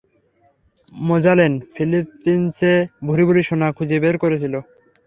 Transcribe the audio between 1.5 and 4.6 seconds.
ফিলিপিন্সে ভুরি-ভুরি সোনা খুঁজে বের করেছিল।